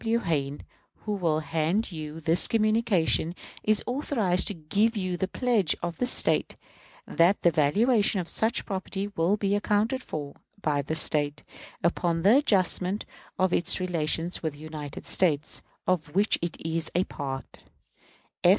W. 0.03 0.17
Hayne, 0.17 0.61
who 1.05 1.13
will 1.13 1.41
hand 1.41 1.91
you 1.91 2.19
this 2.19 2.47
communication, 2.47 3.35
is 3.61 3.83
authorized 3.85 4.47
to 4.47 4.55
give 4.55 4.97
you 4.97 5.15
the 5.15 5.27
pledge 5.27 5.75
of 5.83 5.97
the 5.99 6.07
State 6.07 6.55
that 7.05 7.43
the 7.43 7.51
valuation 7.51 8.19
of 8.19 8.27
such 8.27 8.65
property 8.65 9.09
will 9.15 9.37
be 9.37 9.53
accounted 9.55 10.01
for, 10.01 10.33
by 10.59 10.81
this 10.81 11.01
State, 11.03 11.43
upon 11.83 12.23
the 12.23 12.37
adjustment 12.37 13.05
of 13.37 13.53
its 13.53 13.79
relations 13.79 14.41
with 14.41 14.53
the 14.53 14.57
United 14.59 15.05
States, 15.05 15.61
of 15.85 16.15
which 16.15 16.39
it 16.41 16.57
was 16.65 16.89
a 16.95 17.03
part. 17.03 17.59